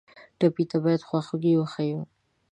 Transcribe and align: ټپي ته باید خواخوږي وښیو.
ټپي 0.39 0.63
ته 0.71 0.77
باید 0.83 1.05
خواخوږي 1.07 1.53
وښیو. 1.55 2.01